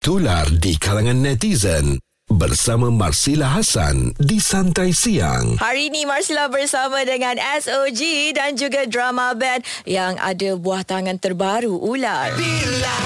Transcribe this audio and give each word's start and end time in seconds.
Tular 0.00 0.48
di 0.48 0.80
kalangan 0.80 1.20
netizen 1.20 2.00
bersama 2.24 2.88
Marsila 2.88 3.52
Hasan 3.52 4.16
di 4.16 4.40
Santai 4.40 4.96
Siang. 4.96 5.60
Hari 5.60 5.92
ini 5.92 6.08
Marsila 6.08 6.48
bersama 6.48 7.04
dengan 7.04 7.36
SOG 7.36 8.32
dan 8.32 8.56
juga 8.56 8.88
drama 8.88 9.36
band 9.36 9.60
yang 9.84 10.16
ada 10.16 10.56
buah 10.56 10.88
tangan 10.88 11.20
terbaru 11.20 11.76
Ular. 11.76 12.32
Bila 12.32 12.96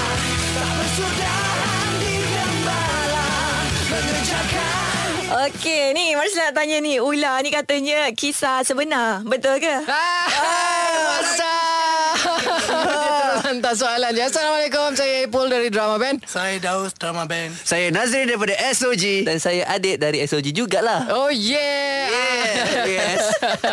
Okey, 5.51 5.91
ni 5.91 6.15
Marsila 6.15 6.47
nak 6.47 6.53
tanya 6.55 6.79
ni. 6.79 7.03
Ular 7.03 7.43
ni 7.43 7.51
katanya 7.51 8.07
kisah 8.15 8.63
sebenar. 8.63 9.19
Betul 9.27 9.59
ke? 9.59 9.83
Ah, 9.83 10.31
masa. 10.31 10.74
Hantar 13.55 13.71
soalan 13.71 14.11
je. 14.11 14.19
Assalamualaikum. 14.19 14.99
Saya 14.99 15.23
Ipul 15.23 15.47
dari 15.47 15.71
Drama 15.71 15.95
Band. 15.95 16.27
Saya 16.27 16.59
Daus 16.59 16.91
Drama 16.91 17.23
Band. 17.23 17.55
Saya 17.63 17.87
Nazrin 17.87 18.27
daripada 18.27 18.51
SOG 18.51 19.23
Dan 19.23 19.39
saya 19.39 19.63
Adik 19.71 19.95
dari 19.95 20.19
SOG 20.27 20.51
jugalah 20.51 21.07
Oh 21.15 21.31
yeah. 21.31 22.11
Yeah, 22.51 22.83
yes. 22.83 23.23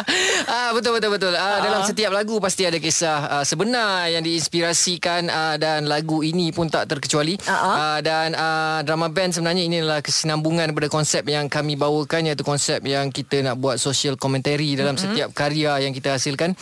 ah 0.55 0.71
betul 0.71 0.95
betul 0.95 1.11
betul. 1.11 1.35
Ah 1.35 1.59
dalam 1.59 1.83
setiap 1.83 2.15
lagu 2.15 2.39
pasti 2.39 2.63
ada 2.63 2.79
kisah 2.79 3.27
ah, 3.27 3.43
sebenar 3.43 4.07
yang 4.07 4.23
diinspirasikan 4.23 5.27
ah, 5.27 5.59
dan 5.59 5.91
lagu 5.91 6.23
ini 6.23 6.55
pun 6.55 6.71
tak 6.71 6.87
terkecuali. 6.87 7.35
Ah, 7.51 7.99
Ah, 7.99 7.99
dan 7.99 8.39
ah, 8.39 8.87
drama 8.87 9.11
band 9.11 9.35
sebenarnya 9.35 9.67
ini 9.67 9.83
adalah 9.83 9.99
kesinambungan 9.99 10.71
daripada 10.71 10.95
konsep 10.95 11.27
yang 11.27 11.51
kami 11.51 11.75
bawakan 11.75 12.31
iaitu 12.31 12.47
konsep 12.47 12.79
yang 12.87 13.11
kita 13.11 13.43
nak 13.43 13.59
buat 13.59 13.83
social 13.83 14.15
commentary 14.15 14.79
dalam 14.79 14.95
mm-hmm. 14.95 15.11
setiap 15.11 15.29
karya 15.35 15.83
yang 15.83 15.91
kita 15.91 16.15
hasilkan. 16.15 16.55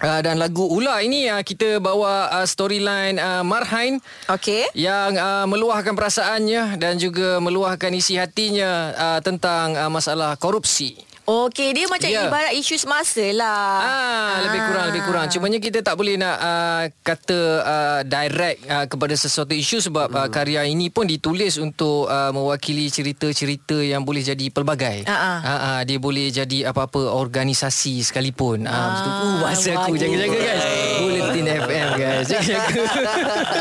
Uh, 0.00 0.24
dan 0.24 0.40
lagu 0.40 0.64
Ular 0.64 1.04
ini 1.04 1.28
uh, 1.28 1.44
kita 1.44 1.76
bawa 1.76 2.32
uh, 2.32 2.48
storyline 2.48 3.20
uh, 3.20 3.44
Marhain 3.44 4.00
Okey. 4.32 4.72
yang 4.72 5.12
uh, 5.20 5.44
meluahkan 5.44 5.92
perasaannya 5.92 6.80
dan 6.80 6.96
juga 6.96 7.36
meluahkan 7.36 7.92
isi 7.92 8.16
hatinya 8.16 8.96
uh, 8.96 9.20
tentang 9.20 9.76
uh, 9.76 9.92
masalah 9.92 10.40
korupsi. 10.40 11.09
Okey, 11.24 11.70
dia 11.70 11.86
macam 11.86 12.08
Ya. 12.08 12.26
ibarat 12.26 12.52
isu 12.52 12.74
semasa 12.74 13.22
lah. 13.30 13.70
Ah, 13.78 14.30
lebih 14.48 14.60
kurang 14.66 14.84
lebih 14.90 15.02
kurang. 15.04 15.26
Cumanya 15.28 15.58
kita 15.58 15.78
tak 15.78 15.94
boleh 15.94 16.18
nak 16.18 16.36
uh, 16.36 16.84
kata 17.00 17.38
uh, 17.62 18.00
direct 18.02 18.60
uh, 18.66 18.86
kepada 18.88 19.14
sesuatu 19.14 19.54
isu 19.54 19.78
sebab 19.78 20.10
uh, 20.10 20.26
karya 20.26 20.66
ini 20.66 20.90
pun 20.90 21.06
ditulis 21.06 21.54
untuk 21.56 22.10
uh, 22.10 22.34
mewakili 22.34 22.90
cerita-cerita 22.90 23.78
yang 23.78 24.02
boleh 24.02 24.20
jadi 24.20 24.50
pelbagai. 24.50 25.06
Ah, 25.06 25.12
ah. 25.14 25.38
Ah, 25.40 25.50
ah, 25.54 25.80
dia 25.82 25.96
boleh 25.96 26.28
jadi 26.28 26.66
apa-apa 26.66 27.14
organisasi 27.14 28.02
sekalipun. 28.02 28.66
Ah, 28.66 28.90
macam 28.90 29.06
tu. 29.06 29.26
Uh, 29.26 29.36
bahasa 29.40 29.70
aku 29.76 29.92
jaga-jaga 29.94 30.34
guys. 30.34 30.64
Bulletin 30.98 31.46
FM 31.46 31.88
guys. 31.94 32.26
Jaga-jaga. 32.32 32.82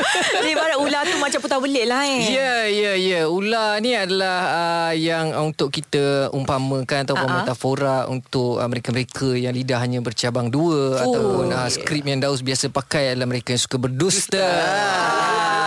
Dia 0.43 0.51
ibarat 0.51 0.77
ular 0.79 1.03
tu 1.05 1.15
macam 1.17 1.39
putar 1.39 1.59
belit 1.59 1.85
lah 1.85 2.03
eh. 2.05 2.21
Ya, 2.29 2.53
ya, 2.65 2.93
ya. 2.95 3.21
Ular 3.27 3.77
ni 3.79 3.93
adalah 3.93 4.37
uh, 4.49 4.91
yang 4.93 5.31
untuk 5.37 5.69
kita 5.69 6.29
umpamakan 6.31 7.05
ataupun 7.05 7.27
ah. 7.27 7.35
metafora 7.41 7.97
untuk 8.07 8.57
uh, 8.57 8.67
mereka-mereka 8.67 9.35
yang 9.35 9.53
lidah 9.53 9.79
hanya 9.79 9.99
bercabang 9.99 10.49
dua 10.49 10.79
Oh. 10.89 10.95
ataupun 11.01 11.45
uh, 11.51 11.69
skrip 11.69 12.03
yang 12.03 12.19
Daus 12.19 12.41
biasa 12.41 12.69
pakai 12.69 13.13
adalah 13.13 13.27
mereka 13.27 13.51
yang 13.51 13.61
suka 13.61 13.77
berdusta. 13.77 14.39
Ah, 14.39 15.58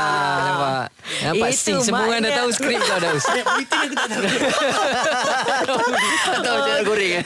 nampak? 1.23 1.49
Itu 1.49 1.59
sing 1.59 1.77
semua 1.81 2.05
orang 2.05 2.23
dah 2.23 2.33
tahu 2.39 2.51
skrip 2.51 2.81
kau 2.81 2.99
Daus. 2.99 3.25
Tak 6.23 6.41
tahu 6.41 6.59
cara 6.61 6.81
goreng 6.83 7.13
eh. 7.15 7.25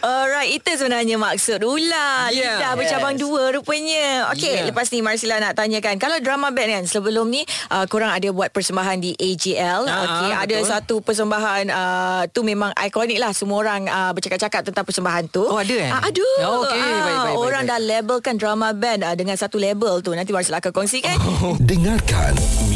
Alright, 0.00 0.50
itu 0.52 0.70
sebenarnya 0.74 1.16
maksud 1.16 1.60
ular. 1.60 2.30
Yeah. 2.30 2.58
Lidah 2.58 2.72
bercabang 2.74 3.14
Yes. 3.14 3.20
dua 3.20 3.42
rupanya. 3.52 4.06
Okey, 4.30 4.50
Yeah. 4.54 4.66
lepas 4.66 4.88
ni 4.88 5.00
Marsila 5.00 5.38
nak 5.38 5.54
tanyakan. 5.54 5.96
Kalau 5.96 6.18
drama 6.18 6.50
band 6.50 6.70
kan, 6.72 6.84
sebelum 6.84 7.28
ni 7.28 7.42
uh, 7.68 7.84
korang 7.86 8.10
ada 8.10 8.28
buat 8.30 8.50
persembahan 8.50 8.98
di 8.98 9.14
AJL. 9.14 9.82
Ah, 9.84 10.02
Okey, 10.04 10.30
ada 10.32 10.56
betul. 10.56 10.68
satu 10.68 10.94
persembahan 11.00 11.64
uh, 11.68 12.22
tu 12.28 12.42
memang 12.42 12.72
ikonik 12.76 13.16
lah. 13.16 13.30
Semua 13.30 13.60
orang 13.60 13.86
uh, 13.86 14.10
bercakap-cakap 14.10 14.64
tentang 14.64 14.82
persembahan 14.82 15.24
tu. 15.28 15.44
Oh, 15.44 15.56
ada, 15.56 15.74
eh? 15.74 15.88
Ah, 15.88 16.02
ada. 16.04 16.26
Oh, 16.42 16.64
okey. 16.64 16.74
Ah, 16.74 16.82
Baik, 16.84 17.00
baik, 17.00 17.18
baik, 17.20 17.36
Orang 17.36 17.62
baik. 17.62 17.70
dah 17.70 17.80
labelkan 17.80 18.34
drama 18.34 18.68
band 18.72 19.00
uh, 19.02 19.14
dengan 19.14 19.36
satu 19.36 19.56
label 19.56 20.00
tu. 20.00 20.10
Nanti 20.10 20.30
Marsila 20.30 20.58
akan 20.58 20.72
kongsikan. 20.72 21.16
Oh. 21.20 21.54
Dengarkan 21.70 22.34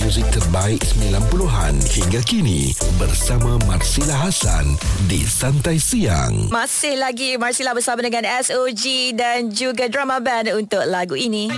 muzik 0.09 0.25
terbaik 0.33 0.81
90-an 1.05 1.77
hingga 1.85 2.25
kini 2.25 2.73
bersama 2.97 3.61
Marsila 3.69 4.17
Hasan 4.25 4.73
di 5.05 5.21
Santai 5.21 5.77
Siang. 5.77 6.49
Masih 6.49 6.97
lagi 6.97 7.37
Marsila 7.37 7.77
bersama 7.77 8.01
dengan 8.01 8.25
SOG 8.25 9.13
dan 9.13 9.53
juga 9.53 9.85
drama 9.93 10.17
band 10.17 10.49
untuk 10.57 10.81
lagu 10.89 11.13
ini. 11.13 11.53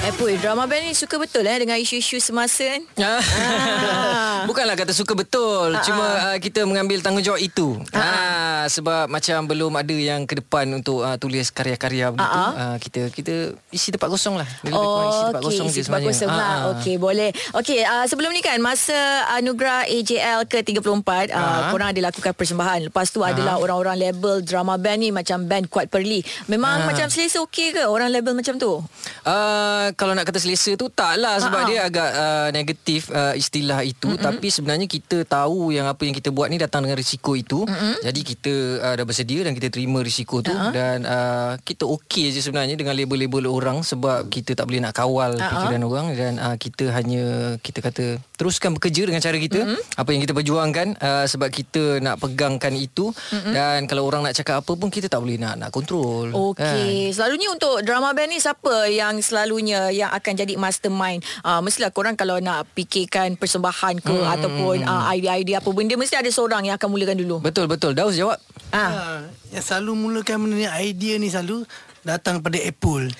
Eh 0.00 0.12
Puy, 0.16 0.40
drama 0.40 0.64
band 0.64 0.88
ni 0.88 0.96
suka 0.96 1.20
betul 1.20 1.44
eh 1.44 1.60
dengan 1.60 1.76
isu-isu 1.76 2.24
semasa 2.24 2.64
kan? 2.72 2.82
Ah. 3.04 4.29
Bukanlah 4.44 4.76
kata 4.76 4.92
suka 4.92 5.12
betul 5.12 5.72
Ah, 5.72 5.82
Cuma 5.82 6.04
uh, 6.04 6.38
kita 6.38 6.62
mengambil 6.62 7.00
tanggungjawab 7.00 7.38
itu 7.38 7.76
ah. 7.92 8.64
Sebab 8.64 9.08
macam 9.08 9.44
belum 9.44 9.72
ada 9.74 9.92
yang 9.92 10.24
ke 10.24 10.38
depan 10.38 10.68
Untuk 10.70 11.00
uh, 11.00 11.16
tulis 11.16 11.48
karya-karya 11.48 12.12
begitu 12.12 12.38
uh, 12.38 12.76
Kita 12.76 13.00
kita 13.10 13.34
isi 13.70 13.90
tempat 13.90 14.08
kosong 14.08 14.34
lah 14.34 14.48
lebih 14.62 14.76
kurang 14.76 15.08
isi 15.08 15.22
tempat 15.24 15.42
kosong 15.42 15.66
isi 15.66 15.80
tempat 15.80 16.00
sebenarnya 16.00 16.10
kosong 16.10 16.30
lah. 16.30 16.40
Ah, 16.40 16.50
ah. 16.50 16.70
Okey, 16.72 16.94
boleh. 16.96 17.30
Okey, 17.54 17.80
uh, 17.82 18.04
sebelum 18.04 18.30
ni 18.30 18.40
kan 18.40 18.58
masa 18.58 18.94
anugerah 19.32 19.86
AJL 19.86 20.40
ke-34, 20.44 21.10
uh, 21.30 21.70
korang 21.70 21.88
ada 21.90 22.00
lakukan 22.02 22.32
persembahan. 22.32 22.90
Lepas 22.90 23.10
tu 23.10 23.22
adalah 23.22 23.58
orang-orang 23.58 23.96
label 23.96 24.42
drama 24.42 24.74
band 24.76 24.98
ni 25.00 25.10
macam 25.10 25.42
band 25.44 25.66
Kuat 25.66 25.86
Perli. 25.86 26.20
Memang 26.46 26.82
Ah. 26.82 26.86
macam 26.86 27.06
selesa 27.06 27.38
okey 27.42 27.74
ke 27.74 27.82
orang 27.84 28.10
label 28.10 28.34
macam 28.34 28.54
tu? 28.56 28.82
Uh, 29.22 29.90
kalau 29.94 30.12
nak 30.12 30.24
kata 30.24 30.38
selesa 30.38 30.74
tu 30.74 30.86
taklah 30.88 31.38
sebab 31.38 31.58
Ah, 31.58 31.64
ah. 31.64 31.68
dia 31.68 31.80
agak 31.82 32.10
uh, 32.10 32.48
negatif 32.50 33.00
uh, 33.10 33.34
istilah 33.34 33.80
itu 33.82 34.06
mm-hmm. 34.06 34.22
Tapi 34.30 34.48
sebenarnya 34.48 34.86
kita 34.86 35.26
tahu 35.26 35.74
yang 35.74 35.90
apa 35.90 36.02
yang 36.06 36.14
kita 36.14 36.30
buat 36.30 36.46
ni 36.50 36.58
datang 36.60 36.86
dengan 36.86 36.98
risiko 36.98 37.34
itu 37.34 37.66
mm-hmm. 37.66 37.94
jadi 38.06 38.20
kita 38.22 38.52
uh, 38.82 38.94
dah 39.00 39.04
bersedia 39.06 39.40
dan 39.46 39.52
kita 39.56 39.68
terima 39.72 40.00
risiko 40.00 40.44
tu 40.44 40.54
ah. 40.54 40.70
dan 40.70 41.02
uh, 41.04 41.52
kita 41.62 41.86
okey 41.86 42.30
je 42.30 42.40
sebenarnya 42.44 42.78
dengan 42.78 42.94
label-label 42.94 43.50
orang 43.50 43.82
sebab 43.82 44.30
kita 44.30 44.54
tak 44.54 44.70
boleh 44.70 44.80
nak 44.82 44.94
kawal 44.94 45.34
ah. 45.36 45.48
fikiran 45.50 45.82
orang 45.84 46.06
dan 46.14 46.32
uh, 46.38 46.56
kita 46.56 46.92
hanya 46.94 47.56
kita 47.60 47.78
kata 47.82 48.04
teruskan 48.38 48.76
bekerja 48.76 49.04
dengan 49.04 49.20
cara 49.20 49.36
kita 49.36 49.60
mm-hmm. 49.64 50.00
apa 50.00 50.08
yang 50.14 50.20
kita 50.24 50.32
perjuangkan 50.32 50.86
uh, 50.98 51.24
sebab 51.28 51.48
kita 51.52 52.00
nak 52.00 52.22
pegangkan 52.22 52.72
itu 52.74 53.12
mm-hmm. 53.12 53.52
dan 53.52 53.78
kalau 53.90 54.08
orang 54.08 54.24
nak 54.24 54.34
cakap 54.36 54.62
apa 54.64 54.72
pun 54.76 54.88
kita 54.88 55.10
tak 55.10 55.20
boleh 55.20 55.36
nak 55.36 55.60
nak 55.60 55.70
kontrol 55.72 56.32
Okey, 56.32 57.12
selalunya 57.12 57.48
untuk 57.52 57.84
drama 57.84 58.16
band 58.16 58.32
ni 58.32 58.38
siapa 58.40 58.88
yang 58.88 59.20
selalunya 59.20 59.92
yang 59.92 60.10
akan 60.10 60.32
jadi 60.34 60.54
mastermind? 60.56 61.20
Uh, 61.44 61.60
mestilah 61.60 61.92
korang 61.92 62.16
kalau 62.16 62.40
nak 62.40 62.66
fikirkan 62.72 63.36
persembahan 63.36 64.00
ke 64.00 64.16
Hmm, 64.20 64.30
ataupun 64.30 64.76
uh, 64.80 65.04
idea-idea 65.10 65.56
apa 65.56 65.70
benda 65.70 65.94
mesti 65.94 66.14
ada 66.14 66.28
seorang 66.28 66.62
yang 66.62 66.76
akan 66.76 66.88
mulakan 66.88 67.16
dulu. 67.16 67.36
Betul 67.38 67.64
betul 67.66 67.92
Daus 67.92 68.14
jawab 68.14 68.36
Ah. 68.70 68.78
Ah, 68.78 69.20
yang 69.50 69.60
selalu 69.60 69.92
mulakan 69.98 70.36
benda 70.40 70.56
ni 70.56 70.66
idea 70.84 71.16
ni 71.16 71.26
selalu 71.26 71.66
datang 72.00 72.38
pada 72.38 72.54
Apple. 72.56 73.10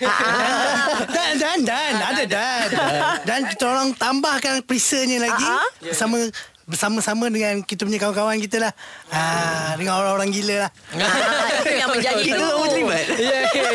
dan 1.14 1.32
dan 1.36 1.58
dan 1.60 1.92
ada 1.96 2.22
dan. 2.24 2.66
Dan 3.28 3.40
kita 3.46 3.64
orang 3.66 3.92
tambahkan 3.92 4.62
perisanya 4.62 5.20
lagi 5.22 5.42
Ah, 5.42 5.58
ah. 5.58 5.68
bersama 5.82 6.16
bersama-sama 6.64 7.26
dengan 7.26 7.58
kita 7.60 7.82
punya 7.82 7.98
kawan-kawan 7.98 8.38
kita 8.38 8.62
lah. 8.62 8.72
Ah, 9.10 9.74
dengan 9.74 9.98
orang-orang 9.98 10.30
gila 10.30 10.56
lah. 10.56 10.70
Ah, 10.94 11.50
itu 11.58 11.74
yang 11.74 11.90
menjadi 11.90 12.22
Kita 12.30 12.38
tu. 12.38 12.62
terlibat. 12.64 13.04
Ya, 13.10 13.38
ya, 13.42 13.70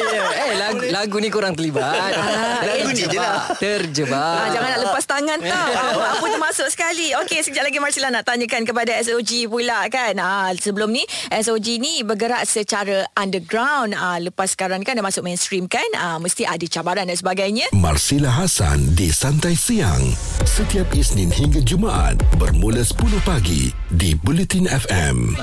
lagu, 0.95 1.19
ni 1.19 1.27
korang 1.27 1.51
terlibat. 1.51 2.15
Lagu 2.63 2.89
ni 2.95 3.03
je 3.03 3.19
lah. 3.19 3.51
Terjebak. 3.59 4.15
Ah, 4.15 4.47
jangan 4.47 4.69
nak 4.71 4.81
lepas 4.87 5.03
tangan 5.03 5.39
tau. 5.43 5.71
apa, 5.75 6.05
apa 6.15 6.25
termasuk 6.25 6.67
sekali. 6.71 7.11
Okey, 7.25 7.43
sekejap 7.43 7.63
lagi 7.67 7.79
Marsila 7.83 8.07
nak 8.07 8.23
tanyakan 8.23 8.63
kepada 8.63 8.95
SOG 9.03 9.51
pula 9.51 9.83
kan. 9.91 10.15
Ah, 10.17 10.49
sebelum 10.55 10.95
ni 10.95 11.03
SOG 11.29 11.83
ni 11.83 12.01
bergerak 12.07 12.47
secara 12.47 13.03
underground. 13.19 13.91
Ah, 13.91 14.17
lepas 14.23 14.55
sekarang 14.55 14.87
kan 14.87 14.95
dah 14.95 15.03
masuk 15.03 15.27
mainstream 15.27 15.67
kan. 15.67 15.85
Ah, 15.99 16.15
mesti 16.15 16.47
ada 16.47 16.63
cabaran 16.71 17.11
dan 17.11 17.17
sebagainya. 17.19 17.67
Marsila 17.75 18.31
Hasan 18.31 18.95
di 18.95 19.11
Santai 19.11 19.53
Siang. 19.59 20.15
Setiap 20.47 20.87
Isnin 20.95 21.27
hingga 21.29 21.59
Jumaat 21.59 22.15
bermula 22.39 22.79
10 22.85 23.19
pagi 23.27 23.73
di 23.91 24.15
Bulletin 24.15 24.71
FM. 24.71 25.35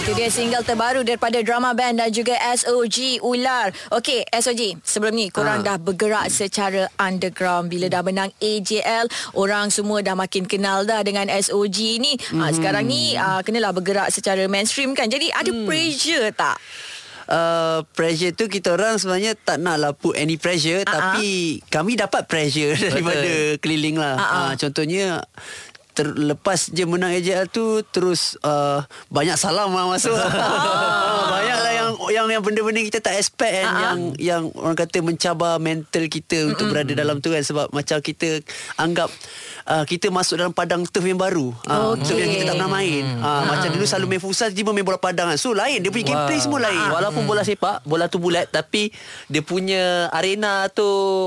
Itu 0.00 0.16
dia 0.16 0.32
single 0.32 0.64
terbaru 0.64 1.04
daripada 1.04 1.44
drama 1.44 1.76
band 1.76 2.00
dan 2.00 2.08
juga 2.08 2.32
SOG 2.56 3.20
Ular. 3.20 3.68
Okey, 3.92 4.24
SOG, 4.32 4.80
sebelum 4.80 5.12
ni 5.12 5.28
korang 5.28 5.60
dah 5.60 5.76
bergerak 5.76 6.32
secara 6.32 6.88
underground 6.96 7.68
bila 7.68 7.84
dah 7.92 8.00
menang 8.00 8.32
AJL, 8.40 9.12
orang 9.36 9.68
semua 9.68 10.00
dah 10.00 10.16
makin 10.16 10.48
kenal 10.48 10.88
dah 10.88 11.04
dengan 11.04 11.28
SOG 11.28 12.00
ni. 12.00 12.16
Ah, 12.32 12.48
sekarang 12.48 12.88
ni 12.88 13.12
ah, 13.12 13.44
kenalah 13.44 13.76
bergerak 13.76 14.08
secara 14.08 14.48
mainstream 14.48 14.96
kan. 14.96 15.04
Jadi 15.04 15.36
ada 15.36 15.52
pressure 15.68 16.32
tak? 16.32 16.56
Uh, 17.30 17.84
pressure 17.94 18.34
tu 18.34 18.50
kita 18.50 18.74
orang 18.74 18.98
sebenarnya 18.98 19.38
tak 19.38 19.62
nak 19.62 19.78
lah 19.78 19.94
put 19.94 20.18
any 20.18 20.34
pressure 20.34 20.82
uh-huh. 20.82 21.14
tapi 21.14 21.62
kami 21.70 21.94
dapat 21.94 22.26
pressure 22.26 22.74
daripada 22.88 23.54
keliling 23.60 24.00
lah. 24.00 24.16
Ah, 24.16 24.24
ah. 24.24 24.34
Uh, 24.48 24.52
contohnya 24.56 25.22
terlepas 26.00 26.72
je 26.72 26.84
menang 26.88 27.12
AJL 27.12 27.44
tu 27.52 27.84
terus 27.92 28.40
uh, 28.40 28.80
banyak 29.12 29.36
salam 29.36 29.76
lah 29.76 29.84
masuk. 29.84 30.16
banyak 31.34 31.58
lah 31.60 31.72
yang 31.76 31.90
yang 32.08 32.26
yang 32.38 32.42
benda-benda 32.42 32.80
kita 32.80 33.04
tak 33.04 33.20
expect 33.20 33.52
kan. 33.60 33.68
Yang 33.68 33.98
yang 34.16 34.42
orang 34.56 34.76
kata 34.80 35.04
mencabar 35.04 35.60
mental 35.60 36.08
kita 36.08 36.56
untuk 36.56 36.72
berada 36.72 36.92
dalam 36.96 37.20
tu 37.20 37.28
kan. 37.28 37.44
Sebab 37.44 37.68
macam 37.76 38.00
kita 38.00 38.40
anggap 38.80 39.12
uh, 39.70 39.84
kita 39.86 40.10
masuk 40.10 40.42
dalam 40.42 40.50
padang 40.50 40.82
turf 40.82 41.06
yang 41.06 41.16
baru. 41.16 41.54
Uh, 41.64 41.94
Okey. 41.94 42.02
turf 42.02 42.18
yang 42.18 42.30
kita 42.34 42.44
tak 42.50 42.54
pernah 42.58 42.72
main. 42.74 43.04
Uh, 43.22 43.42
macam 43.46 43.68
dulu 43.70 43.84
selalu 43.86 44.06
main 44.10 44.22
futsal 44.22 44.50
tiba 44.50 44.74
main 44.74 44.82
bola 44.82 44.98
padang 44.98 45.30
kan. 45.30 45.38
So 45.38 45.54
lain 45.54 45.78
dia 45.78 45.94
punya 45.94 46.06
gameplay 46.10 46.38
semua 46.42 46.58
lain. 46.66 46.82
Walaupun 46.90 47.22
bola 47.24 47.46
sepak 47.46 47.86
Bola 47.86 48.10
tu 48.10 48.18
bulat 48.18 48.48
Tapi 48.50 48.90
Dia 49.30 49.44
punya 49.44 50.08
arena 50.10 50.66
tu 50.72 50.84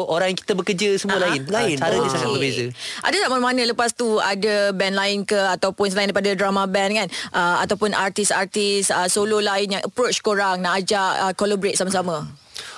Orang 0.09 0.33
yang 0.33 0.39
kita 0.39 0.57
bekerja 0.57 0.97
Semua 0.97 1.21
lain 1.21 1.45
Lain. 1.47 1.77
Ah, 1.79 1.87
Cara 1.87 1.93
dia 1.95 2.01
Okey. 2.03 2.11
sangat 2.11 2.29
berbeza 2.35 2.65
Ada 3.05 3.15
tak 3.23 3.29
mana-mana 3.29 3.61
lepas 3.63 3.89
tu 3.95 4.17
ada 4.19 4.73
band 4.73 4.95
lain 4.97 5.17
ke 5.23 5.37
ataupun 5.37 5.87
selain 5.93 6.09
daripada 6.09 6.33
drama 6.33 6.65
band 6.65 6.91
kan 6.93 7.07
uh, 7.31 7.63
ataupun 7.63 7.93
artis-artis 7.95 8.89
uh, 8.89 9.07
solo 9.07 9.39
lain 9.39 9.79
yang 9.79 9.83
approach 9.85 10.19
korang 10.19 10.59
nak 10.59 10.83
ajak 10.83 11.11
uh, 11.21 11.33
collaborate 11.37 11.77
sama-sama? 11.77 12.27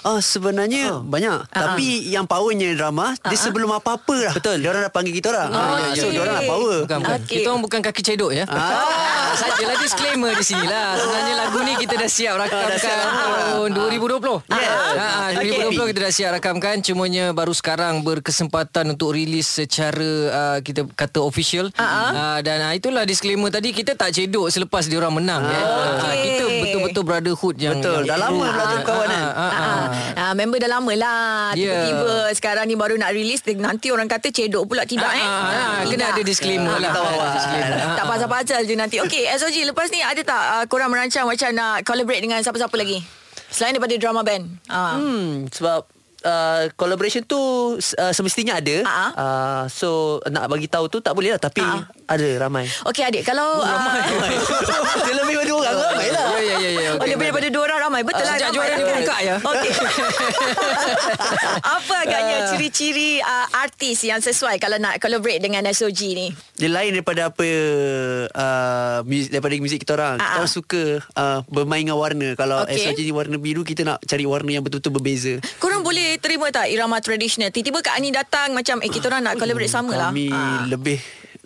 Ah 0.06 0.22
sebenarnya 0.22 1.02
banyak 1.02 1.50
Ah, 1.50 1.74
tapi 1.74 2.06
yang 2.06 2.24
powernya 2.24 2.78
drama 2.78 3.18
dia 3.18 3.34
sebelum 3.34 3.74
apa-apa 3.74 4.30
dah. 4.30 4.34
Betul. 4.34 4.62
Dia 4.62 4.70
orang 4.70 4.86
dah 4.86 4.94
panggil 4.94 5.14
kita 5.14 5.34
orang. 5.34 5.50
Ah, 5.50 5.66
Okey. 5.82 5.98
So 5.98 6.06
dia 6.08 6.22
orang 6.22 6.36
dah 6.36 6.46
power. 6.46 6.78
Bukan, 6.86 6.98
bukan. 7.02 7.18
Okey. 7.18 7.34
Kita 7.34 7.48
orang 7.50 7.62
bukan 7.66 7.80
kaki 7.82 8.02
cedok 8.04 8.32
ya. 8.32 8.46
Ah. 8.46 9.34
Sajalah 9.34 9.78
disclaimer 9.78 10.32
di 10.32 10.46
sini 10.46 10.62
lah. 10.64 10.94
Sebenarnya 10.96 11.34
lagu 11.36 11.58
ni 11.60 11.74
kita 11.76 11.98
dah 11.98 12.06
siap 12.08 12.38
rakamkan 12.38 12.78
tahun 12.78 13.70
2020. 13.74 14.46
Yes. 14.46 14.70
Ah, 14.96 15.30
2020 15.34 15.90
kita 15.90 16.00
dah 16.00 16.14
siap 16.14 16.30
rakamkan. 16.34 16.76
Cumanya 16.80 17.34
baru 17.34 17.52
sekarang 17.52 18.06
berkesempatan 18.06 18.94
untuk 18.94 19.10
rilis 19.12 19.50
secara 19.50 20.12
uh, 20.30 20.58
kita 20.62 20.86
kata 20.88 21.18
official. 21.20 21.74
Uh, 21.76 22.38
dan 22.40 22.62
uh, 22.62 22.74
itulah 22.74 23.04
disclaimer 23.04 23.50
tadi 23.50 23.74
kita 23.74 23.98
tak 23.98 24.14
cedok 24.14 24.54
selepas 24.54 24.86
dia 24.86 25.02
orang 25.02 25.18
menang. 25.18 25.42
ya. 25.42 25.62
Ah, 25.98 26.14
Okey. 26.14 26.22
kita 26.22 26.44
betul-betul 26.62 27.04
brotherhood 27.04 27.56
yang 27.58 27.74
Betul. 27.76 28.06
yang 28.06 28.14
Dah 28.14 28.18
lama 28.22 28.46
belajar 28.46 28.80
kawan 28.84 29.08
kan. 29.08 29.24
Ah, 29.34 29.84
ah, 29.96 30.12
ah. 30.12 30.24
Ah, 30.28 30.34
member 30.34 30.60
dah 30.60 30.70
lama 30.70 30.92
lah 30.94 31.24
Ya. 31.56 31.72
Tiba-tiba 31.72 32.14
Sekarang 32.32 32.66
ni 32.66 32.76
baru 32.76 32.96
nak 32.96 33.10
release 33.10 33.40
Nanti 33.56 33.90
orang 33.90 34.06
kata 34.06 34.28
cedok 34.28 34.68
pula 34.68 34.84
Tidak 34.84 35.06
Ah, 35.06 35.16
eh 35.16 35.24
ah, 35.24 35.42
ah, 35.48 35.78
kena 35.84 35.96
Tidak. 36.06 36.12
ada 36.12 36.22
disclaimer 36.22 36.76
lah. 36.76 36.92
Kita 36.92 37.00
awal. 37.02 37.30
Disclaimer. 37.32 37.78
Ah, 37.78 37.96
Tak 37.96 38.04
ah. 38.04 38.10
pasal-pasal 38.12 38.60
je 38.64 38.76
nanti 38.76 38.98
Okey 39.00 39.24
SOG 39.40 39.58
Lepas 39.66 39.88
ni 39.90 40.00
ada 40.00 40.20
tak 40.20 40.44
uh, 40.54 40.64
Korang 40.68 40.92
merancang 40.92 41.24
Macam 41.24 41.50
nak 41.50 41.82
collaborate 41.82 42.20
Dengan 42.20 42.44
siapa-siapa 42.44 42.76
lagi 42.76 43.00
Selain 43.48 43.72
daripada 43.72 43.96
drama 43.96 44.22
band 44.22 44.44
ah. 44.68 45.00
Hmm, 45.00 45.48
sebab 45.48 45.88
uh, 46.26 46.62
collaboration 46.74 47.22
tu 47.22 47.38
uh, 47.78 48.12
semestinya 48.12 48.56
ada. 48.56 48.76
Ah, 48.82 48.90
ah. 48.90 49.12
Uh, 49.14 49.64
so 49.68 49.88
nak 50.26 50.46
bagi 50.46 50.66
tahu 50.66 50.88
tu 50.88 50.98
tak 50.98 51.12
boleh 51.12 51.30
lah 51.30 51.40
tapi 51.40 51.58
Ah, 51.58 51.86
ah. 51.86 52.12
ada 52.12 52.28
ramai. 52.40 52.68
Okey 52.84 53.02
adik 53.02 53.24
Kalau 53.24 53.58
uh, 53.58 53.70
Dia 55.02 55.14
lebih 55.16 55.34
daripada 55.38 55.54
orang 55.64 55.76
ramai 55.88 56.08
lah. 56.10 56.26
Ya, 56.36 56.42
ya, 56.42 56.56
ya, 56.58 56.70
ya. 56.72 56.90
Oh, 56.92 56.96
Okey, 57.00 57.10
lebih 57.12 57.24
daripada 57.28 57.48
dua 57.48 57.62
orang 57.64 57.80
ramai 57.82 58.00
Betul 58.02 58.18
Ah, 58.18 58.24
lah 58.24 58.34
sejak 58.36 58.48
ramai 58.48 58.58
juara 58.58 58.76
ni 58.76 58.84
kan? 58.84 58.98
buka 58.98 59.16
ya? 59.20 59.36
Okey 59.40 59.72
Apa 61.78 61.94
agaknya 62.02 62.36
ciri-ciri 62.50 63.10
uh, 63.20 63.46
artis 63.58 63.98
yang 64.02 64.20
sesuai 64.20 64.56
Kalau 64.58 64.76
nak 64.78 64.98
collaborate 64.98 65.40
dengan 65.40 65.62
SOG 65.68 66.00
ni 66.12 66.28
Dia 66.56 66.68
lain 66.68 66.94
daripada 66.94 67.28
apa 67.28 67.46
uh, 68.32 68.98
muzik, 69.04 69.30
daripada 69.30 69.52
muzik 69.58 69.80
kita 69.82 69.92
orang. 69.94 70.16
Kita 70.16 70.22
Ah, 70.22 70.30
ah. 70.30 70.36
orang 70.40 70.52
suka 70.52 70.82
uh, 71.14 71.40
bermain 71.48 71.82
dengan 71.82 71.96
warna. 71.96 72.28
Kalau 72.34 72.64
Okey. 72.64 72.78
SOG 72.82 72.98
ni 73.02 73.12
warna 73.12 73.36
biru 73.36 73.62
kita 73.62 73.82
nak 73.84 73.98
cari 74.02 74.24
warna 74.24 74.50
yang 74.50 74.62
betul-betul 74.62 74.94
berbeza. 74.94 75.34
Korang 75.58 75.82
boleh 75.82 76.15
terima 76.18 76.48
tak 76.50 76.68
irama 76.68 76.98
tradisional 76.98 77.50
Tiba-tiba 77.50 77.80
Kak 77.82 77.96
Ani 77.96 78.10
datang 78.10 78.52
Macam 78.52 78.80
eh 78.80 78.90
kita 78.90 79.08
orang 79.08 79.24
nak 79.24 79.36
collaborate 79.36 79.70
sama 79.70 79.94
lah 79.94 80.10
Kami 80.10 80.28
Ah. 80.30 80.64
lebih 80.66 81.00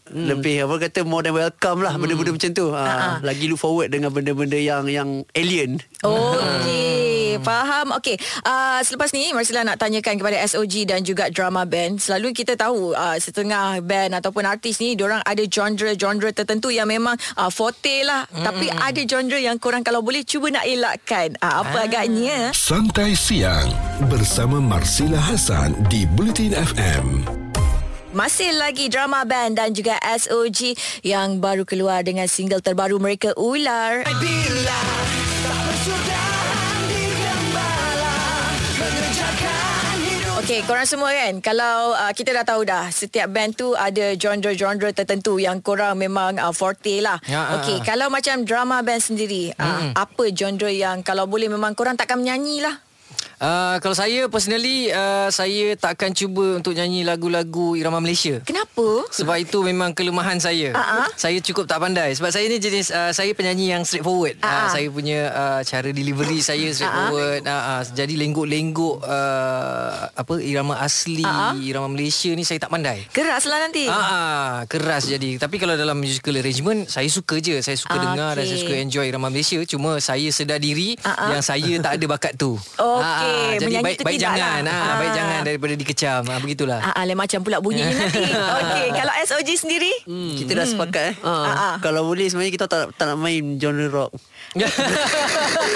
Hmm. 0.10 0.26
Lebih 0.26 0.66
apa 0.66 0.90
kata 0.90 1.06
more 1.06 1.22
than 1.22 1.38
welcome 1.38 1.86
lah 1.86 1.94
benda-benda 1.94 2.34
macam 2.34 2.50
tu. 2.50 2.74
Ha, 2.74 2.82
Ah, 2.82 2.90
ah. 2.90 3.16
lagi 3.22 3.46
look 3.46 3.62
forward 3.62 3.94
dengan 3.94 4.10
benda-benda 4.10 4.58
yang 4.58 4.90
yang 4.90 5.22
alien. 5.38 5.78
Okey, 7.40 7.48
faham. 7.48 7.88
Okey, 7.96 8.18
uh, 8.44 8.80
selepas 8.84 9.10
ni 9.16 9.32
Marsila 9.32 9.64
nak 9.64 9.80
tanyakan 9.80 10.20
kepada 10.20 10.38
SOG 10.44 10.84
dan 10.84 11.00
juga 11.08 11.32
drama 11.32 11.64
band. 11.64 12.04
Selalu 12.04 12.36
kita 12.36 12.60
tahu 12.60 12.92
uh, 12.92 13.16
setengah 13.16 13.80
band 13.80 14.20
ataupun 14.20 14.44
artis 14.44 14.84
ni 14.84 15.00
orang 15.00 15.24
ada 15.24 15.44
genre-genre 15.48 16.36
tertentu 16.36 16.68
yang 16.68 16.92
memang 16.92 17.16
uh, 17.40 17.48
forte 17.48 18.04
lah. 18.04 18.28
Tapi 18.28 18.68
ada 18.68 19.02
genre 19.08 19.40
yang 19.40 19.56
korang 19.56 19.88
kalau 19.88 20.04
boleh 20.04 20.28
cuba 20.28 20.52
nak 20.52 20.68
elakkan. 20.68 21.40
Uh, 21.40 21.64
apa 21.64 21.88
agaknya? 21.88 22.52
Santai 22.52 23.16
Siang 23.16 23.72
bersama 24.12 24.60
Marsila 24.60 25.18
Hasan 25.18 25.72
di 25.88 26.04
Bulletin 26.04 26.52
FM. 26.52 27.24
Masih 28.10 28.58
lagi 28.58 28.90
drama 28.90 29.22
band 29.22 29.62
dan 29.62 29.70
juga 29.70 29.94
SOG 30.02 30.74
yang 31.06 31.38
baru 31.38 31.62
keluar 31.62 32.02
dengan 32.02 32.26
single 32.26 32.58
terbaru 32.58 32.98
mereka 32.98 33.38
Ular. 33.38 34.02
Okey, 40.40 40.64
korang 40.64 40.88
semua 40.88 41.12
kan? 41.12 41.44
Kalau 41.44 41.92
uh, 41.92 42.16
kita 42.16 42.32
dah 42.32 42.48
tahu 42.48 42.64
dah 42.64 42.88
Setiap 42.88 43.28
band 43.28 43.60
tu 43.60 43.76
ada 43.76 44.16
genre-genre 44.16 44.96
tertentu 44.96 45.36
Yang 45.36 45.60
korang 45.68 46.00
memang 46.00 46.40
uh, 46.40 46.56
forte 46.56 47.04
lah. 47.04 47.20
Ya, 47.28 47.60
Okey, 47.60 47.84
ah. 47.84 47.84
kalau 47.84 48.08
macam 48.08 48.48
drama 48.48 48.80
band 48.80 49.04
sendiri 49.04 49.52
uh, 49.60 49.92
Apa 49.92 50.32
genre 50.32 50.72
yang 50.72 51.04
Kalau 51.04 51.28
boleh 51.28 51.52
memang 51.52 51.76
korang 51.76 52.00
takkan 52.00 52.24
menyanyi 52.24 52.64
lah 52.64 52.80
Uh, 53.40 53.80
kalau 53.80 53.96
saya 53.96 54.28
personally 54.28 54.92
uh, 54.92 55.32
saya 55.32 55.72
tak 55.80 55.96
akan 55.96 56.12
cuba 56.12 56.60
untuk 56.60 56.76
nyanyi 56.76 57.08
lagu-lagu 57.08 57.80
irama 57.80 58.04
Malaysia. 58.04 58.44
Kenapa? 58.44 59.08
Sebab 59.16 59.40
itu 59.40 59.64
memang 59.64 59.96
kelemahan 59.96 60.36
saya. 60.44 60.76
Ah. 60.76 61.08
Saya 61.16 61.40
cukup 61.40 61.64
tak 61.64 61.80
pandai. 61.80 62.12
Sebab 62.20 62.36
saya 62.36 62.52
ni 62.52 62.60
jenis 62.60 62.92
uh, 62.92 63.16
saya 63.16 63.32
penyanyi 63.32 63.72
yang 63.72 63.88
straightforward. 63.88 64.36
Ah. 64.44 64.68
Uh, 64.68 64.68
saya 64.76 64.88
punya 64.92 65.20
uh, 65.32 65.62
cara 65.64 65.90
delivery 65.96 66.44
saya 66.44 66.68
straightforward. 66.76 67.48
Uh, 67.48 67.80
uh, 67.80 67.82
jadi 67.96 68.14
lenggok-lenggok 68.20 69.08
uh, 69.08 70.12
apa 70.12 70.34
irama 70.44 70.76
asli, 70.84 71.24
ah. 71.24 71.56
irama 71.56 71.88
Malaysia 71.88 72.36
ni 72.36 72.44
saya 72.44 72.60
tak 72.60 72.76
pandai. 72.76 73.08
Keras 73.16 73.48
lah 73.48 73.64
nanti 73.64 73.88
Ah, 73.88 73.96
ah, 73.96 74.54
keras 74.68 75.08
jadi. 75.08 75.40
Tapi 75.40 75.56
kalau 75.56 75.80
dalam 75.80 75.96
musical 75.96 76.36
arrangement 76.36 76.92
saya 76.92 77.08
suka 77.08 77.40
je. 77.40 77.64
Saya 77.64 77.80
suka 77.80 77.96
Ah, 77.96 78.04
dengar 78.04 78.32
dan 78.36 78.44
okey. 78.44 78.52
saya 78.52 78.60
suka 78.68 78.76
enjoy 78.76 79.06
irama 79.08 79.32
Malaysia. 79.32 79.64
Cuma 79.64 79.96
saya 80.04 80.28
sedar 80.28 80.60
diri 80.60 81.00
ah. 81.08 81.32
yang 81.32 81.40
saya 81.40 81.80
tak 81.80 81.96
ada 81.96 82.06
bakat 82.06 82.36
tu. 82.36 82.60
Okey, 82.80 83.29
Ah, 83.30 83.52
jadi 83.52 83.66
menyanyi 83.68 83.86
baik 83.86 83.96
tu 83.96 84.04
baik 84.04 84.16
tidak 84.16 84.32
jangan. 84.32 84.60
lah. 84.62 84.74
Ah, 84.80 84.96
baik 84.96 85.10
Ah. 85.10 85.16
jangan 85.16 85.40
daripada 85.42 85.74
dikecam. 85.76 86.22
Ah, 86.26 86.40
begitulah. 86.40 86.80
Ah, 86.80 86.92
ah, 86.92 87.04
lain 87.04 87.16
macam 87.16 87.40
pula 87.40 87.58
bunyinya 87.60 87.96
nanti. 87.96 88.24
Okey, 88.58 88.86
kalau 88.92 89.14
SOG 89.22 89.50
sendiri? 89.56 89.92
Hmm. 90.04 90.34
Kita 90.36 90.52
dah 90.54 90.66
sepakat 90.66 91.04
eh. 91.06 91.16
Ha, 91.20 91.32
Ah, 91.32 91.54
ah. 91.54 91.76
Kalau 91.80 92.02
boleh 92.06 92.26
sebenarnya 92.26 92.54
kita 92.54 92.66
tak 92.66 92.92
tak 92.92 93.06
nak 93.06 93.18
main 93.18 93.42
genre 93.56 93.88
rock. 93.88 94.12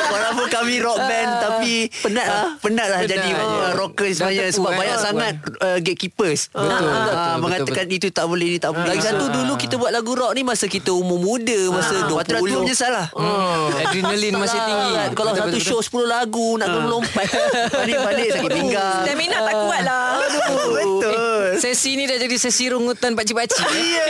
Walaupun 0.05 0.45
kami 0.50 0.75
rock 0.79 0.98
band 1.00 1.29
tapi 1.39 1.74
penat 2.00 2.25
lah, 2.25 2.45
penat 2.57 2.88
lah 2.88 3.00
jadi 3.03 3.29
uh, 3.33 3.72
rocker 3.75 4.07
sebenarnya 4.10 4.50
sebab 4.50 4.72
kan, 4.72 4.79
banyak 4.79 4.98
sangat 5.00 5.33
uh, 5.60 5.77
gatekeepers. 5.79 6.50
Betul, 6.50 6.63
Ah, 6.63 6.79
betul, 6.79 6.93
betul, 7.03 7.36
mengatakan 7.39 7.86
itu 7.88 8.07
tak 8.10 8.25
boleh 8.25 8.45
ini 8.48 8.57
tak 8.57 8.72
boleh. 8.72 8.88
Lagi 8.88 9.03
satu 9.03 9.25
dulu 9.29 9.53
kita 9.55 9.75
buat 9.75 9.91
lagu 9.91 10.12
rock 10.12 10.31
ni 10.33 10.41
masa 10.41 10.65
kita 10.65 10.89
umur 10.89 11.17
muda, 11.17 11.60
masa 11.69 11.93
Ah, 11.95 12.07
20. 12.07 12.17
waktu 12.17 12.31
dah 12.31 12.41
tua 12.41 12.60
menyesal 12.60 12.91
lah. 12.91 13.07
Hmm, 13.13 13.77
adrenalin 13.79 14.33
masih 14.36 14.60
tinggi. 14.60 14.91
Kalau 15.13 15.31
Betul, 15.31 15.39
satu 15.39 15.55
betul, 15.55 15.62
show 15.62 15.79
10 15.79 16.07
lagu 16.10 16.48
nak 16.55 16.67
kena 16.67 16.81
melompat. 16.81 17.25
Balik-balik 17.73 18.27
sakit 18.33 18.51
pinggang. 18.51 19.03
Stamina 19.05 19.38
tak 19.43 19.55
kuat 19.67 19.81
lah. 19.85 20.21
Betul. 20.73 21.45
Sesi 21.59 21.95
ni 22.00 22.09
dah 22.09 22.17
jadi 22.17 22.35
sesi 22.39 22.69
rungutan 22.71 23.13
pakcik-pakcik. 23.13 23.67
Ya. 23.67 24.05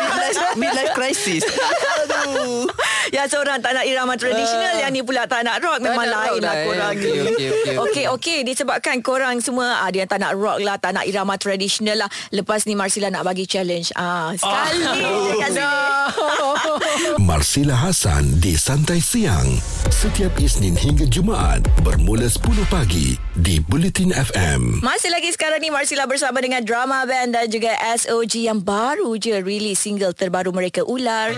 Midlife, 0.00 0.42
midlife 0.56 0.92
crisis. 0.96 1.42
Aduh. 2.06 2.66
Yang 3.10 3.26
seorang 3.34 3.58
tak 3.58 3.74
nak 3.74 3.84
irama 3.86 4.14
tradisional 4.14 4.74
Yang 4.78 4.90
ni 4.94 5.00
pula 5.02 5.26
tak 5.26 5.42
nak 5.42 5.58
rock 5.58 5.78
Memang 5.82 6.06
nak 6.06 6.14
lain 6.30 6.30
rock 6.30 6.38
lah 6.38 6.40
dah, 6.40 6.54
eh. 6.54 6.66
korang 6.66 6.94
Okey, 6.94 7.02
ni 7.02 7.10
okey, 7.10 7.28
okey, 7.28 7.48
okey. 7.50 7.74
Okey 7.76 8.04
okey 8.14 8.38
Disebabkan 8.46 8.96
korang 9.02 9.36
semua 9.42 9.82
Ada 9.82 9.96
yang 10.06 10.10
tak 10.10 10.20
nak 10.22 10.32
rock 10.38 10.58
lah 10.62 10.76
Tak 10.78 10.94
nak 10.94 11.04
irama 11.04 11.34
tradisional 11.36 12.06
lah 12.06 12.10
Lepas 12.30 12.64
ni 12.64 12.78
Marsila 12.78 13.10
nak 13.10 13.26
bagi 13.26 13.44
challenge 13.44 13.90
ah, 13.98 14.30
Sekali 14.34 14.82
je 14.86 15.34
kat 15.38 15.50
sini 15.54 15.68
Marsila 17.30 17.74
Hasan 17.76 18.38
di 18.38 18.54
Santai 18.54 19.02
Siang 19.02 19.58
setiap 19.90 20.32
Isnin 20.40 20.72
hingga 20.78 21.04
Jumaat 21.04 21.60
bermula 21.84 22.24
10 22.24 22.40
pagi 22.72 23.20
di 23.36 23.60
Bulletin 23.60 24.16
FM. 24.16 24.80
Masih 24.80 25.12
lagi 25.12 25.28
sekarang 25.28 25.60
ni 25.60 25.68
Marsila 25.68 26.08
bersama 26.08 26.40
dengan 26.40 26.64
drama 26.64 27.04
band 27.04 27.36
dan 27.36 27.44
juga 27.52 27.76
SOG 27.76 28.48
yang 28.48 28.64
baru 28.64 29.12
je 29.20 29.36
release 29.44 29.84
single 29.84 30.16
terbaru 30.16 30.56
mereka 30.56 30.86
Ular. 30.88 31.36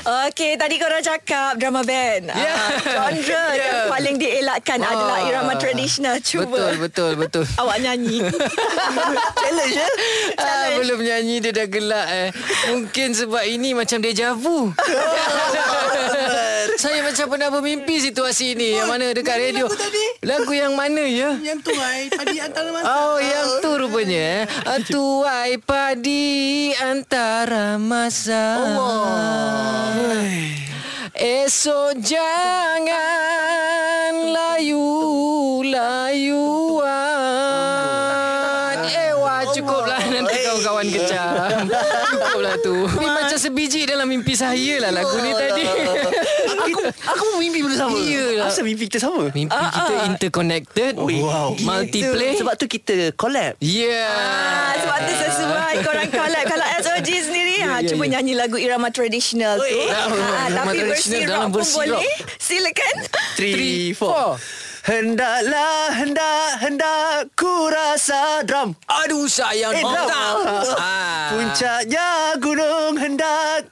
Okey, 0.00 0.56
tadi 0.56 0.74
korang 0.74 1.04
cakap 1.04 1.54
drama 1.54 1.84
band. 1.84 2.32
Ah, 2.32 2.72
genre 3.14 3.52
Ya. 3.52 3.60
yang 3.60 3.80
paling 3.86 4.16
dielakkan 4.16 4.80
adalah 4.80 5.20
Ah. 5.20 5.28
irama 5.28 5.52
tradisional. 5.54 6.16
Betul, 6.16 6.40
Cuba 6.40 6.72
betul, 6.74 7.12
betul. 7.14 7.44
awak 7.60 7.78
nyanyi. 7.78 8.24
Challenge 9.40 9.76
ya. 9.76 9.88
Ah, 10.34 10.66
belum 10.74 11.04
nyanyi 11.04 11.36
dia 11.38 11.52
dah 11.52 11.66
gelak 11.68 12.06
eh. 12.08 12.28
Mungkin 12.66 13.12
sebab 13.12 13.44
ini 13.44 13.76
macam 13.76 14.00
deja 14.00 14.32
vu. 14.32 14.72
Saya 16.80 17.04
macam 17.04 17.28
pernah 17.28 17.52
bermimpi 17.52 18.00
situasi 18.00 18.56
ini. 18.56 18.80
Yang 18.80 18.88
mana 18.88 19.12
dekat 19.12 19.36
radio. 19.36 19.68
lagu 19.68 19.76
tadi. 19.76 20.00
Lagu 20.24 20.48
yang 20.48 20.72
mana 20.72 21.04
ya? 21.04 21.36
Yang 21.36 21.60
tu 21.60 21.76
ai 21.76 22.08
padi 22.08 22.40
antara 22.40 22.72
masa. 22.72 22.88
Oh 22.88 23.20
yang 23.20 23.60
tu 23.60 23.76
rupanya 23.76 24.16
eh. 24.16 24.48
Ah, 24.64 24.80
Tuai 24.80 25.60
padi 25.60 26.72
antara 26.80 27.76
masa. 27.76 28.64
Allah. 28.64 30.24
Esok 31.12 32.00
jangan 32.00 32.96
layu-layuan. 37.60 38.78
Eh 38.88 39.12
wah 39.20 39.44
cukuplah 39.52 40.00
nanti 40.00 40.36
kawan-kawan 40.48 40.88
kecam 40.88 41.68
Cukuplah 42.16 42.56
tu. 42.64 42.88
Tapi 42.88 43.04
macam 43.04 43.36
sebiji 43.36 43.84
dalam 43.84 44.08
mimpi 44.08 44.32
saya 44.32 44.80
lah 44.80 44.96
lagu 44.96 45.20
ni 45.20 45.36
tadi 45.36 45.64
Aku 46.42 46.80
aku 46.82 47.22
pun 47.26 47.38
mimpi 47.38 47.60
benda 47.60 47.76
sama. 47.78 47.96
Iyalah. 47.96 48.46
Asal 48.46 48.62
mimpi 48.62 48.84
kita 48.86 48.98
sama? 48.98 49.28
Mimpi 49.28 49.52
kita 49.52 49.94
interconnected 50.06 50.92
Wow. 50.96 51.56
Multiplay 51.58 52.36
Sebab 52.36 52.54
tu 52.54 52.66
kita 52.66 53.12
collab. 53.14 53.54
Yeah 53.58 54.08
Ah, 54.10 54.72
sebab 54.76 54.98
tu 55.02 55.12
sesuai 55.14 55.74
korang 55.80 56.10
collab 56.10 56.44
Kalau 56.44 56.66
SOG 56.78 57.08
sendiri 57.22 57.54
ha, 57.60 57.78
ya, 57.78 57.86
Cuba 57.86 58.04
ya. 58.04 58.10
nyanyi 58.16 58.32
lagu 58.34 58.56
irama 58.56 58.88
tradisional 58.88 59.56
tu 59.56 59.66
Ah, 59.86 60.06
ha, 60.06 60.64
Tapi 60.64 60.78
versi 60.84 61.18
rock 61.18 61.28
dalam 61.28 61.48
pun 61.48 61.60
versi 61.60 61.74
boleh 61.74 61.90
rock. 61.92 62.02
Silakan 62.38 62.94
Three, 63.34 63.92
four. 63.92 64.36
Hendaklah, 64.80 65.92
hendak, 65.92 66.56
hendak 66.58 67.28
ku 67.32 67.68
rasa 67.68 68.40
drum. 68.42 68.72
Aduh 68.86 69.28
sayang 69.28 69.72
Eh, 69.72 69.84
drum. 69.84 70.08
Ah. 70.80 71.30
Puncaknya 71.30 72.08
gunung 72.36 72.96
hendak 72.96 73.68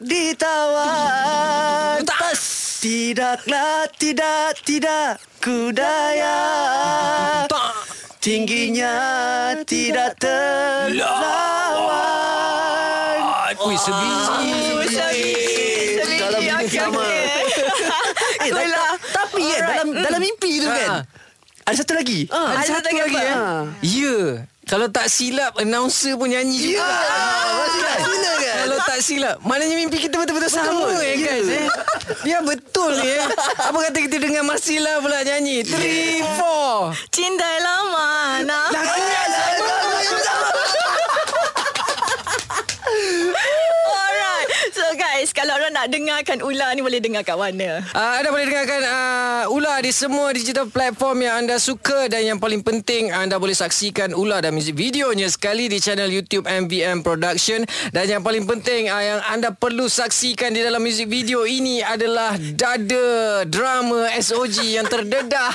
ditawan. 0.78 2.04
Tas 2.04 2.57
Tidaklah, 2.78 3.90
tidak, 3.98 4.54
tidak 4.62 5.18
ku 5.42 5.74
daya. 5.74 6.38
Tingginya 8.22 8.94
tidak 9.66 10.14
terlawan. 10.22 11.18
Ui 13.58 13.74
sebiji 13.74 14.54
Dalam 16.22 16.38
mimpi 16.38 16.70
sama. 16.70 17.02
Eh, 18.38 18.54
tapi 19.10 19.42
kan 19.42 19.58
Alright. 19.58 19.74
dalam 19.74 19.88
dalam 19.98 20.20
mimpi 20.22 20.62
tu 20.62 20.70
kan. 20.70 21.02
Ah. 21.02 21.02
Ada 21.66 21.82
satu 21.82 21.98
lagi. 21.98 22.30
Ada 22.30 22.54
Ada 22.54 22.70
satu 22.70 22.86
lagi 22.86 23.00
lagi 23.02 23.16
apa? 23.18 23.26
eh 23.26 23.34
Ya 23.82 24.46
Kalau 24.68 24.84
tak 24.92 25.08
silap 25.08 25.56
Announcer 25.56 26.12
pun 26.20 26.28
nyanyi 26.28 26.76
juga. 26.76 26.84
Gila 26.84 27.92
kan? 27.96 28.56
Kalau 28.58 28.78
tak 28.84 28.98
silap 29.00 29.36
Maknanya 29.40 29.76
mimpi 29.76 29.96
kita 29.96 30.20
betul-betul 30.20 30.52
sama 30.52 30.92
eh 31.00 31.16
guys 31.16 31.48
eh. 31.48 31.66
Biar 32.20 32.44
betul 32.44 32.92
ni 33.00 33.16
eh 33.16 33.24
Apa 33.60 33.78
kata 33.88 33.98
kita 34.04 34.16
dengar 34.20 34.44
Marsila 34.44 35.00
pula 35.00 35.24
nyanyi? 35.24 35.64
3, 35.64 35.72
4 35.72 37.14
Cinta 37.14 37.48
lama 37.64 38.08
nak 38.44 38.68
Alright 43.88 44.48
So 44.72 44.84
guys 44.96 45.30
Kalau 45.32 45.56
orang 45.56 45.67
nak 45.78 45.94
dengarkan 45.94 46.38
Ula 46.42 46.74
ni 46.74 46.82
Boleh 46.82 46.98
dengar 46.98 47.22
kat 47.22 47.38
mana 47.38 47.70
Uh, 47.94 48.12
anda 48.18 48.34
boleh 48.34 48.46
dengarkan 48.50 48.82
uh, 48.82 49.54
Ula 49.54 49.78
di 49.78 49.94
semua 49.94 50.34
digital 50.34 50.66
platform 50.66 51.22
yang 51.22 51.44
anda 51.44 51.56
suka 51.62 52.10
dan 52.10 52.26
yang 52.26 52.38
paling 52.42 52.64
penting 52.64 53.14
anda 53.14 53.38
boleh 53.38 53.54
saksikan 53.54 54.16
Ula 54.16 54.42
dan 54.42 54.56
muzik 54.56 54.74
videonya 54.74 55.30
sekali 55.30 55.70
di 55.70 55.78
channel 55.78 56.10
YouTube 56.10 56.48
MVM 56.48 57.06
Production 57.06 57.62
dan 57.94 58.04
yang 58.08 58.22
paling 58.24 58.48
penting 58.48 58.90
uh, 58.90 59.02
yang 59.02 59.20
anda 59.30 59.54
perlu 59.54 59.86
saksikan 59.86 60.54
di 60.54 60.64
dalam 60.64 60.82
muzik 60.82 61.06
video 61.06 61.44
ini 61.44 61.84
adalah 61.84 62.34
dada 62.56 63.44
drama 63.44 64.08
SOG 64.16 64.80
yang 64.80 64.86
terdedah. 64.88 65.52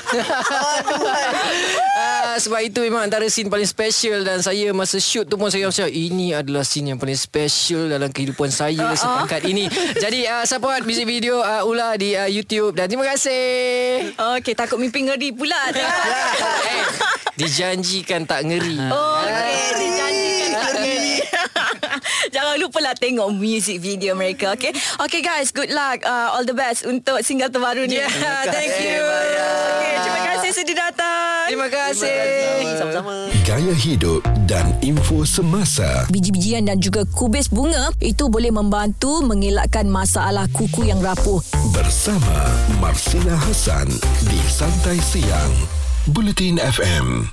uh, 1.98 2.36
sebab 2.44 2.62
itu 2.62 2.86
memang 2.86 3.10
antara 3.10 3.26
scene 3.28 3.50
paling 3.50 3.68
special 3.68 4.22
dan 4.22 4.40
saya 4.46 4.70
masa 4.72 5.02
shoot 5.02 5.26
tu 5.26 5.36
pun 5.36 5.50
saya 5.50 5.68
macam 5.68 5.90
ini 5.90 6.38
adalah 6.38 6.62
scene 6.62 6.94
yang 6.94 7.00
paling 7.02 7.18
special 7.18 7.90
dalam 7.90 8.14
kehidupan 8.14 8.54
saya 8.54 8.94
uh-huh. 8.94 9.00
sepangkat 9.00 9.42
ini. 9.50 9.66
Jadi 9.98 10.13
uh, 10.22 10.46
support 10.46 10.86
muzik 10.86 11.10
video 11.10 11.42
uh, 11.42 11.66
Ula 11.66 11.98
di 11.98 12.14
uh, 12.14 12.30
YouTube 12.30 12.78
dan 12.78 12.86
terima 12.86 13.10
kasih. 13.10 14.14
Okay 14.38 14.54
takut 14.54 14.78
mimpi 14.78 15.02
ngeri 15.02 15.34
pula 15.34 15.58
eh, 15.74 16.86
dijanjikan 17.34 18.30
tak 18.30 18.46
ngeri. 18.46 18.78
Oh, 18.94 19.26
okay. 19.26 19.74
Dijanjikan 19.74 20.50
tak 20.54 20.72
ngeri. 20.86 21.16
Jangan 22.36 22.56
lupa 22.62 22.80
lah 22.86 22.94
tengok 22.94 23.34
music 23.34 23.82
video 23.82 24.14
mereka, 24.14 24.54
okay? 24.54 24.74
Okay 25.02 25.22
guys, 25.26 25.50
good 25.50 25.74
luck. 25.74 26.06
Uh, 26.06 26.38
all 26.38 26.46
the 26.46 26.54
best 26.54 26.86
untuk 26.86 27.26
single 27.26 27.50
terbaru 27.50 27.90
ni. 27.90 27.98
Yeah, 27.98 28.46
thank 28.50 28.74
you. 28.82 29.02
Okay, 29.02 29.94
terima 29.98 30.22
kasih 30.30 30.50
sudah 30.54 30.76
datang. 30.78 31.46
Terima 31.50 31.68
kasih. 31.70 32.22
Sama-sama. 32.78 33.34
Gaya 33.46 33.74
hidup 33.74 34.22
dan 34.48 34.76
info 34.84 35.24
semasa. 35.24 36.08
Biji-bijian 36.12 36.68
dan 36.68 36.80
juga 36.80 37.08
kubis 37.08 37.48
bunga 37.48 37.92
itu 38.04 38.28
boleh 38.28 38.52
membantu 38.52 39.24
mengelakkan 39.24 39.88
masalah 39.88 40.48
kuku 40.52 40.92
yang 40.92 41.00
rapuh. 41.00 41.40
Bersama 41.72 42.52
Marsila 42.84 43.36
Hassan 43.40 43.88
di 44.28 44.40
Santai 44.52 45.00
Siang. 45.00 45.54
Bulletin 46.12 46.60
FM. 46.60 47.32